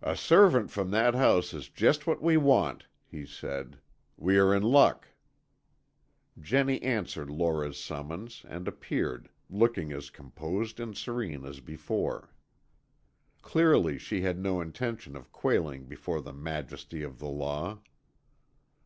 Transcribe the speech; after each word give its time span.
"A 0.00 0.16
servant 0.16 0.70
from 0.70 0.92
that 0.92 1.14
house 1.14 1.52
is 1.52 1.68
just 1.68 2.06
what 2.06 2.22
we 2.22 2.38
want," 2.38 2.86
he 3.04 3.26
said. 3.26 3.78
"We 4.16 4.38
are 4.38 4.54
in 4.54 4.62
luck." 4.62 5.08
Jennie 6.40 6.82
answered 6.82 7.28
Lora's 7.28 7.78
summons, 7.78 8.46
and 8.48 8.66
appeared, 8.66 9.28
looking 9.50 9.92
as 9.92 10.08
composed 10.08 10.80
and 10.80 10.96
serene 10.96 11.44
as 11.44 11.60
before. 11.60 12.32
Clearly 13.42 13.98
she 13.98 14.22
had 14.22 14.38
no 14.38 14.62
intention 14.62 15.16
of 15.16 15.32
quailing 15.32 15.84
before 15.84 16.22
the 16.22 16.32
majesty 16.32 17.02
of 17.02 17.18
the 17.18 17.28
law. 17.28 17.80